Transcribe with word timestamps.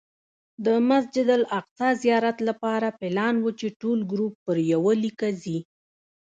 د 0.65 0.67
مسجد 0.89 1.27
الاقصی 1.39 1.89
زیارت 2.03 2.37
لپاره 2.49 2.87
پلان 2.99 3.35
و 3.39 3.45
چې 3.59 3.67
ټول 3.81 3.99
ګروپ 4.11 4.33
پر 4.45 4.57
یوه 4.73 4.93
لیکه 5.03 5.29
ځي. 5.41 5.59